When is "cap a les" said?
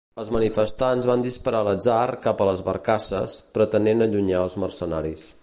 2.23-2.65